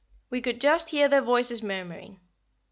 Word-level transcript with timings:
We 0.31 0.41
could 0.41 0.59
just 0.59 0.89
hear 0.89 1.07
their 1.07 1.21
voices 1.21 1.61
murmuring. 1.61 2.21